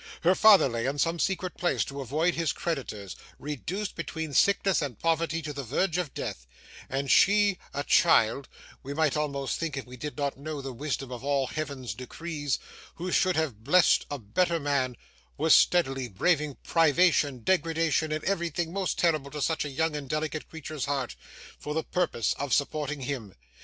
[0.21, 4.97] Her father lay in some secret place to avoid his creditors, reduced, between sickness and
[4.97, 6.47] poverty, to the verge of death,
[6.89, 8.49] and she, a child,
[8.81, 12.57] we might almost think, if we did not know the wisdom of all Heaven's decrees
[12.95, 14.97] who should have blessed a better man,
[15.37, 20.49] was steadily braving privation, degradation, and everything most terrible to such a young and delicate
[20.49, 21.15] creature's heart,
[21.59, 23.35] for the purpose of supporting him.